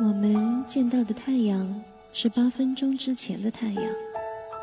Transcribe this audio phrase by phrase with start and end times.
[0.00, 3.82] 我们见到的太阳是八分钟之前的太阳，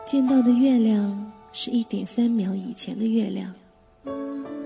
[0.06, 3.54] 见到的月亮是一点三秒以前的月亮，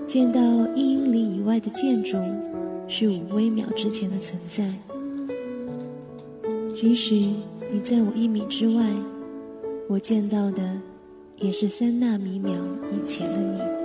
[0.06, 0.40] 见到
[0.76, 2.16] 一英里以外的建筑
[2.86, 4.72] 是五微秒之前的存在。
[6.72, 8.88] 即使你在我一米之外，
[9.88, 10.80] 我见到的
[11.38, 12.54] 也是三纳米秒
[12.92, 13.79] 以前的你。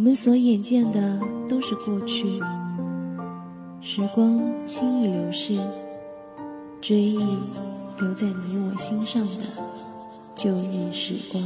[0.00, 2.26] 我们所眼见的都是过去，
[3.82, 5.58] 时光轻易流逝，
[6.80, 7.18] 追忆
[7.98, 9.42] 留在你我心上的
[10.34, 11.44] 旧日时光。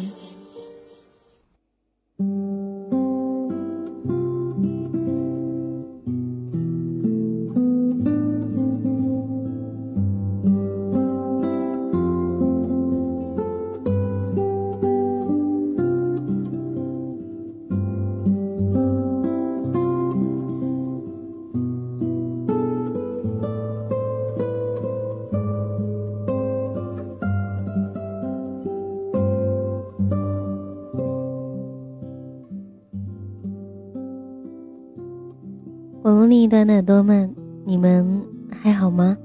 [36.05, 39.17] 网络另一端的耳朵们，你们还好吗？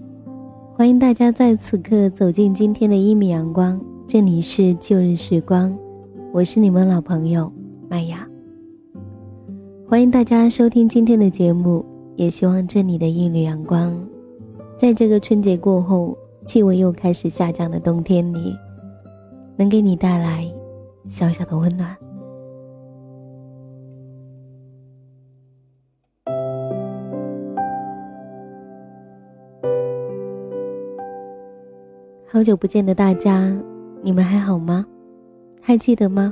[0.78, 3.78] 欢迎大家在此刻走进今天的一米阳光，
[4.08, 5.78] 这里是旧日时光，
[6.32, 7.52] 我是你们老朋友
[7.90, 8.26] 麦雅。
[9.90, 11.84] 欢迎大家收听今天的节目，
[12.16, 13.94] 也希望这里的一缕阳光，
[14.78, 18.56] 在这个春节过后气温又开始下降的冬天里，
[19.58, 20.50] 能给你带来
[21.10, 21.94] 小小的温暖。
[32.40, 33.54] 好久不见的大家，
[34.02, 34.86] 你们还好吗？
[35.60, 36.32] 还记得吗？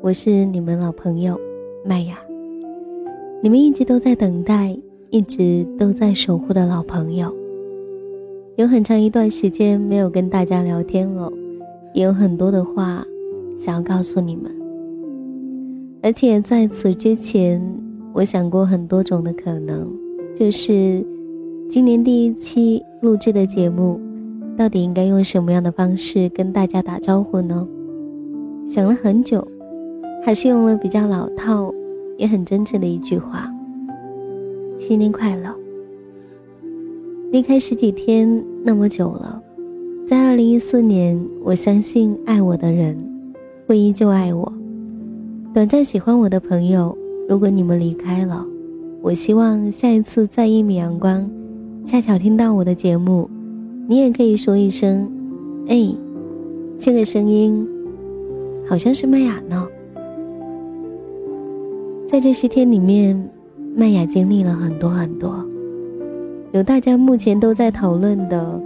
[0.00, 1.36] 我是你们老朋友
[1.84, 2.16] 麦雅。
[3.42, 4.78] 你们一直都在等待，
[5.10, 7.34] 一直都在守护的老朋友。
[8.54, 11.28] 有很长一段时间没有跟大家聊天了，
[11.92, 13.04] 也有很多的话
[13.58, 14.48] 想要告诉你们。
[16.02, 17.60] 而且在此之前，
[18.12, 19.90] 我想过很多种的可能，
[20.36, 21.04] 就是
[21.68, 24.00] 今年第一期录制的节目。
[24.56, 27.66] 到底应该用什么样的方式跟大家打招呼呢？
[28.66, 29.46] 想了很久，
[30.24, 31.72] 还是用了比较老套，
[32.16, 33.50] 也很真诚的一句话
[34.78, 35.54] ：“新年快乐。”
[37.32, 39.42] 离开十几天那么久了，
[40.06, 42.96] 在二零一四年，我相信爱我的人
[43.66, 44.52] 会依旧爱我。
[45.54, 46.96] 短暂喜欢我的朋友，
[47.28, 48.46] 如果你们离开了，
[49.00, 51.28] 我希望下一次在一米阳光，
[51.84, 53.28] 恰巧听到我的节目。
[53.92, 55.06] 你也可以说一声，
[55.68, 55.94] 哎，
[56.78, 57.68] 这个声音
[58.66, 59.68] 好像是麦雅呢。
[62.06, 63.30] 在这些天里面，
[63.76, 65.44] 麦雅经历了很多很多，
[66.52, 68.58] 有大家目前都在讨论的，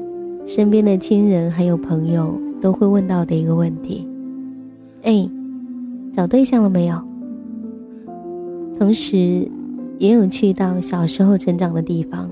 [0.47, 4.07] 身边的亲人还有朋友都会问到的一个问题：
[5.03, 5.29] 哎，
[6.13, 7.03] 找对象了没有？
[8.79, 9.51] 同时，
[9.99, 12.31] 也有去到小时候成长的地方，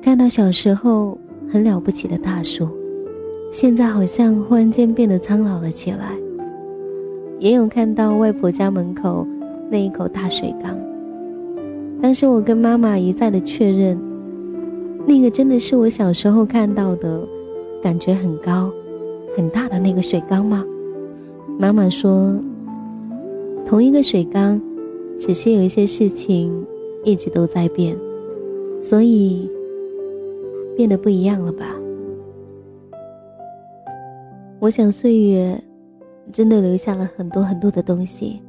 [0.00, 1.18] 看到小时候。
[1.52, 2.68] 很了不起的大树，
[3.50, 6.14] 现在好像忽然间变得苍老了起来。
[7.40, 9.26] 也有看到外婆家门口
[9.68, 10.76] 那一口大水缸，
[12.00, 13.98] 但是我跟妈妈一再的确认，
[15.06, 17.26] 那个真的是我小时候看到的，
[17.82, 18.70] 感觉很高、
[19.36, 20.64] 很大的那个水缸吗？
[21.58, 22.32] 妈妈说，
[23.66, 24.60] 同一个水缸，
[25.18, 26.64] 只是有一些事情
[27.02, 27.96] 一直都在变，
[28.80, 29.50] 所以。
[30.80, 31.66] 变得不一样了吧？
[34.58, 35.62] 我想岁月
[36.32, 38.40] 真的留下了很多很多的东西，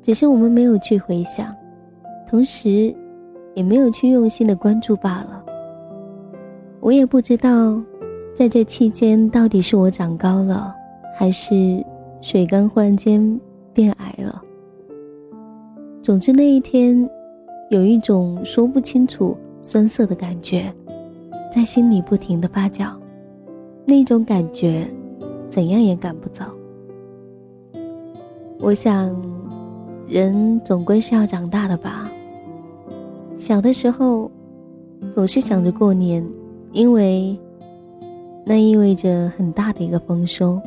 [0.00, 1.54] 只是我们没有去回想，
[2.26, 2.94] 同时
[3.52, 5.44] 也没有去用心的关注罢了。
[6.80, 7.78] 我也不知道，
[8.32, 10.74] 在这期间到底是我长高了，
[11.14, 11.84] 还是
[12.22, 13.38] 水缸忽然间
[13.74, 14.42] 变矮了。
[16.00, 17.06] 总之那一天，
[17.68, 20.72] 有一种说不清楚酸涩的感觉。
[21.50, 22.92] 在心里不停的发酵，
[23.86, 24.86] 那种感觉，
[25.48, 26.44] 怎样也赶不走。
[28.60, 29.16] 我想，
[30.06, 32.10] 人总归是要长大的吧。
[33.36, 34.30] 小的时候，
[35.10, 36.24] 总是想着过年，
[36.72, 37.34] 因为
[38.44, 40.60] 那意味着很大的一个丰收；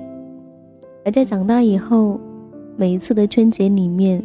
[1.06, 2.20] 而在长大以后，
[2.76, 4.24] 每一次的春节里面，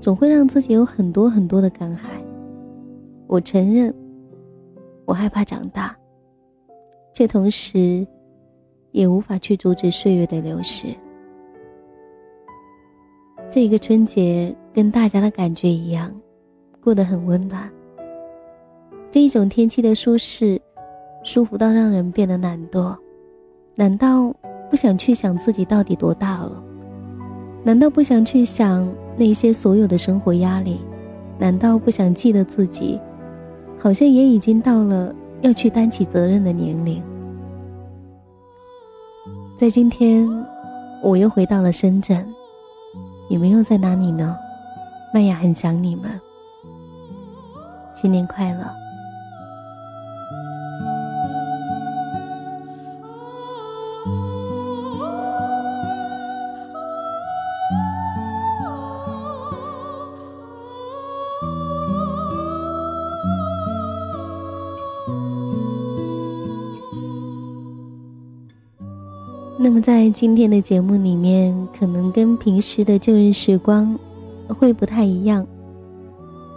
[0.00, 2.00] 总会让自己有很多很多的感慨。
[3.26, 3.92] 我承认。
[5.04, 5.96] 我害怕长大，
[7.12, 8.06] 却同时
[8.92, 10.88] 也无法去阻止岁月的流逝。
[13.50, 16.12] 这一个春节跟大家的感觉一样，
[16.80, 17.70] 过得很温暖。
[19.10, 20.60] 这一种天气的舒适，
[21.22, 22.96] 舒服到让人变得懒惰。
[23.76, 24.34] 难道
[24.70, 26.64] 不想去想自己到底多大了？
[27.62, 30.80] 难道不想去想那些所有的生活压力？
[31.38, 33.00] 难道不想记得自己，
[33.84, 37.02] 好像也已经到了要去担起责任的年龄？
[39.54, 40.26] 在今天，
[41.02, 42.26] 我又回到了深圳，
[43.28, 44.34] 你们又在哪里呢？
[45.12, 46.18] 麦雅很想你们，
[47.92, 48.83] 新年快乐。
[69.64, 73.98] 那么在今天的节目里面，可能跟平时的旧日时光
[74.46, 75.46] 会不太一样。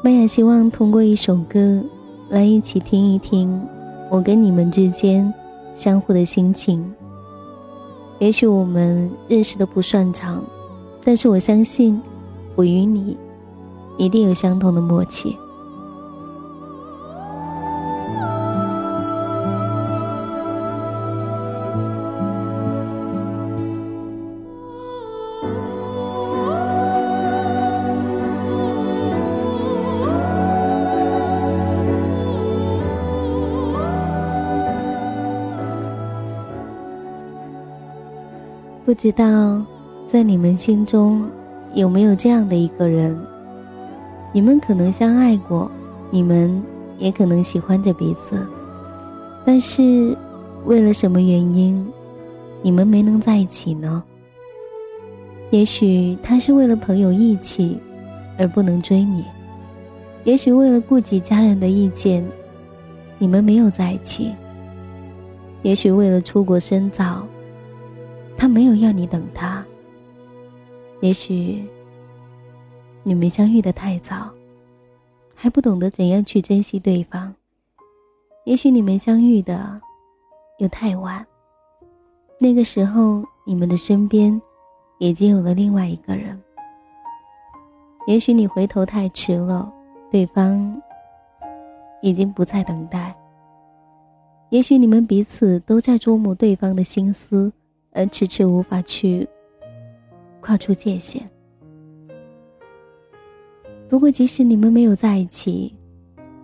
[0.04, 1.82] 麦雅希望通过一首歌
[2.28, 3.62] 来一起听一听
[4.12, 5.34] 我跟你们之间
[5.74, 6.84] 相互的心情。
[8.20, 10.44] 也许我们认识的不算长，
[11.02, 11.98] 但是我相信
[12.56, 13.16] 我与你
[13.98, 15.34] 一定有相同的默契。
[38.88, 39.62] 不知道，
[40.08, 41.30] 在你们心中
[41.74, 43.20] 有没有这样的一个人？
[44.32, 45.70] 你们可能相爱过，
[46.10, 46.64] 你们
[46.98, 48.48] 也可能喜欢着彼此，
[49.44, 50.18] 但是
[50.64, 51.86] 为了什么原因，
[52.62, 54.02] 你们没能在一起呢？
[55.50, 57.78] 也许他是为了朋友义气
[58.38, 59.26] 而不能追你，
[60.24, 62.26] 也许为了顾及家人的意见，
[63.18, 64.32] 你们没有在一起，
[65.62, 67.28] 也许为了出国深造。
[68.38, 69.66] 他没有要你等他。
[71.02, 71.66] 也许
[73.04, 74.30] 你们相遇的太早，
[75.34, 77.34] 还不懂得怎样去珍惜对方；
[78.46, 79.80] 也许你们相遇的
[80.60, 81.26] 又太晚，
[82.40, 84.40] 那个时候你们的身边
[85.00, 86.38] 已经有了另外一个人；
[88.08, 89.72] 也许你回头太迟了，
[90.12, 90.82] 对方
[92.02, 93.14] 已经不再等待；
[94.50, 97.52] 也许你们彼此都在琢磨对方的心思。
[97.98, 99.28] 而迟迟无法去
[100.40, 101.28] 跨出界限。
[103.90, 105.74] 不过，即使你们没有在一起，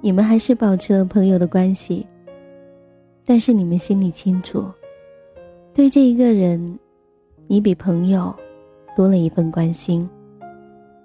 [0.01, 2.07] 你们还是保持了朋友的关系。
[3.23, 4.65] 但是，你们心里清楚，
[5.73, 6.79] 对这一个人，
[7.45, 8.35] 你比朋友
[8.95, 10.09] 多了一份关心。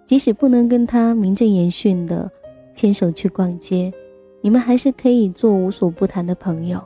[0.07, 2.31] 即使不能跟他名正言顺的
[2.75, 3.93] 牵手去逛街，
[4.41, 6.83] 你们还是可以做无所不谈的朋友。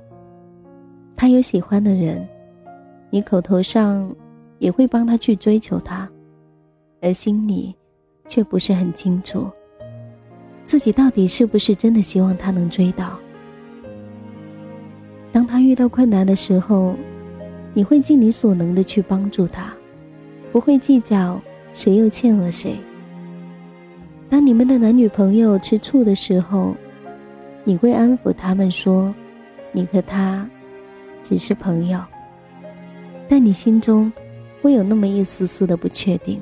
[1.14, 2.26] 他有喜欢的人。
[3.14, 4.10] 你口头上
[4.58, 6.08] 也会帮他去追求他，
[7.02, 7.76] 而心里
[8.26, 9.50] 却不是很清楚，
[10.64, 13.18] 自己到底是不是真的希望他能追到。
[15.30, 16.94] 当他遇到困难的时候，
[17.74, 19.74] 你会尽你所能的去帮助他，
[20.50, 21.38] 不会计较
[21.74, 22.78] 谁又欠了谁。
[24.30, 26.74] 当你们的男女朋友吃醋的时候，
[27.62, 29.14] 你会安抚他们说，
[29.70, 30.48] 你和他
[31.22, 32.00] 只是朋友。
[33.28, 34.12] 但你心中
[34.60, 36.40] 会有那么一丝丝的不确定。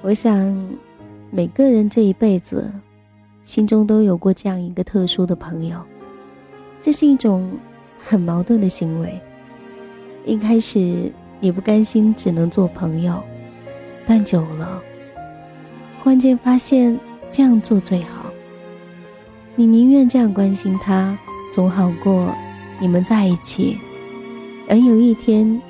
[0.00, 0.54] 我想，
[1.30, 2.70] 每个人这一辈子，
[3.42, 5.80] 心中都有过这样一个特殊的朋友。
[6.80, 7.50] 这是一种
[7.98, 9.20] 很矛盾的行为。
[10.26, 13.22] 一开始你不甘心只能做朋友，
[14.06, 14.82] 但久了，
[16.02, 16.98] 关键发现
[17.30, 18.26] 这样做最好。
[19.54, 21.16] 你宁愿这样关心他，
[21.52, 22.34] 总好过
[22.82, 23.78] 你们在一起。
[24.68, 25.60] 而有一天，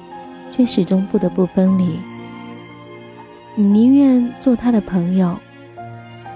[0.50, 1.98] 却始终不得不分离。
[3.54, 5.36] 你宁愿做他的朋友，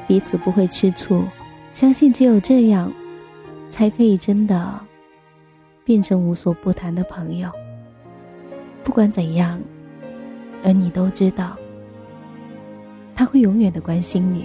[0.07, 1.23] 彼此不会吃醋，
[1.73, 2.93] 相信只有这样，
[3.71, 4.79] 才可以真的
[5.83, 7.51] 变成无所不谈的朋友。
[8.85, 9.59] 不管怎样，
[10.63, 11.57] 而你都知道，
[13.15, 14.45] 他会永远的关心你。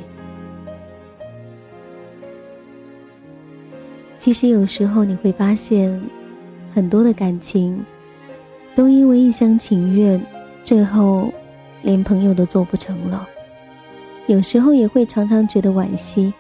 [4.18, 6.00] 其实有时候你会发现，
[6.74, 7.84] 很多的感情。
[8.74, 10.20] 都因为一厢情愿，
[10.64, 11.30] 最后
[11.84, 13.28] 连朋友都做不成了。
[14.28, 16.34] 有时候也会常常觉得惋惜。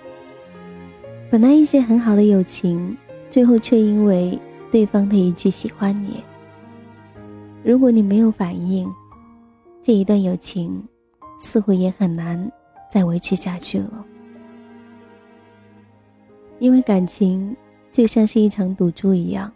[1.29, 2.95] 本来一些很好的友情，
[3.29, 4.39] 最后却因为
[4.71, 6.23] 对方的一句喜欢你。
[7.63, 8.89] 如果你没有反应，
[9.81, 10.81] 这一段友情
[11.41, 12.49] 似乎也很难
[12.89, 14.05] 再维持下去了。
[16.59, 17.53] 因为感情
[17.91, 19.51] 就像是一场赌注一样，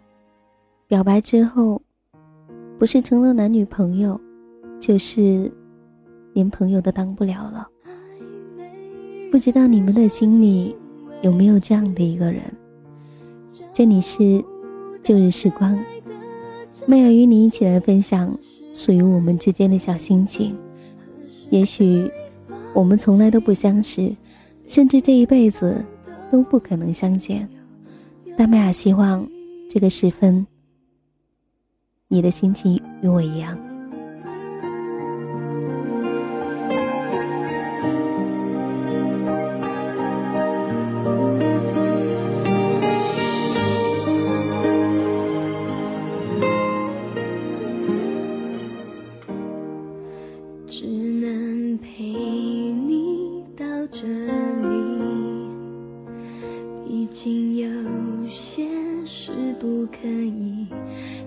[0.88, 1.82] 表白之后，
[2.78, 4.20] 不是成了男女朋友，
[4.78, 5.50] 就是
[6.32, 7.66] 连朋友都当不了了。
[9.32, 10.76] 不知道你们的心里
[11.22, 12.40] 有没有这样的一个人？
[13.72, 14.42] 这里是
[15.02, 15.76] 旧日时光，
[16.86, 18.32] 麦雅与你一起来分享
[18.72, 20.56] 属于我们之间的小心情。
[21.50, 22.08] 也许
[22.72, 24.14] 我们从来都不相识，
[24.68, 25.84] 甚至这一辈子
[26.30, 27.48] 都不可能相见。
[28.36, 29.26] 但麦雅希望
[29.68, 30.46] 这个时分，
[32.08, 33.65] 你的心情与我一样。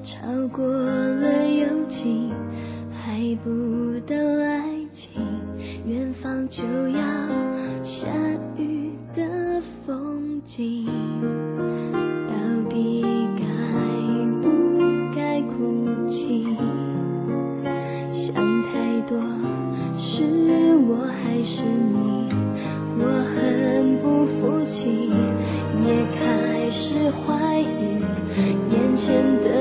[0.09, 2.31] 超过了友情，
[2.91, 5.21] 还不到爱情，
[5.85, 6.99] 远方就要
[7.83, 8.07] 下
[8.57, 10.87] 雨的风景，
[11.93, 12.33] 到
[12.71, 13.05] 底
[13.37, 13.43] 该
[14.41, 14.81] 不
[15.15, 16.43] 该哭泣？
[18.11, 19.15] 想太多，
[19.95, 20.23] 是
[20.87, 22.33] 我还是你？
[22.97, 25.11] 我很不服气，
[25.85, 25.87] 也
[26.17, 28.01] 开始怀疑
[28.71, 29.58] 眼前的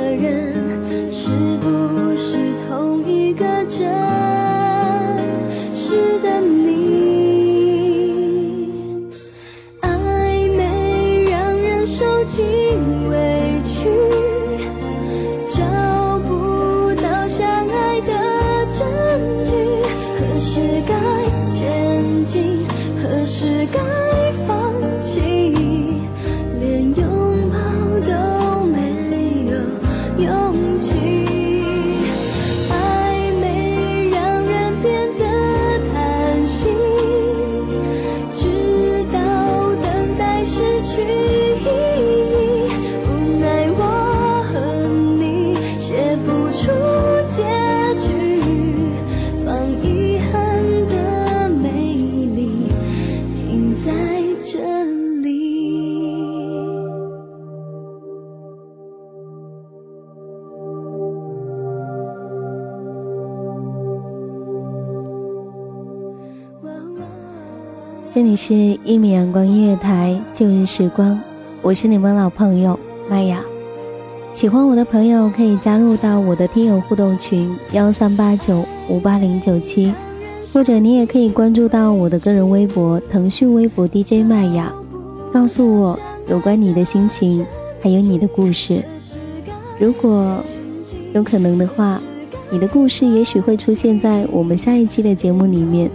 [68.18, 68.52] 这里是
[68.84, 71.16] 《一米阳光音乐台》旧日时光，
[71.62, 72.76] 我是你们老朋友
[73.08, 73.40] 麦雅。
[74.34, 79.94] 喜欢我的朋友可以加入到我的听友互动群幺三八九五八零九七，
[80.52, 84.72] 或者你也可以关注到我的个人微博腾讯微博 DJ 麦雅，
[85.32, 85.96] 告诉我
[86.26, 87.46] 有关你的心情，
[87.80, 88.82] 还有你的故事。
[89.78, 90.42] 如果
[91.14, 92.02] 有可能的话，
[92.50, 95.88] 你的故事也许会出现在我们下一期的节目里面。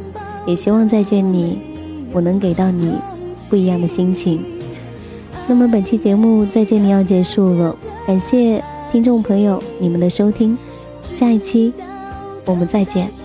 [0.46, 1.60] 也希望在这里。
[2.14, 2.96] 我能给到你
[3.50, 4.42] 不一样的心情。
[5.48, 7.76] 那么本期节目在这里要结束了，
[8.08, 10.58] 感谢听众朋友你们的收听，
[11.12, 11.74] 下一期
[12.46, 13.23] 我们再见。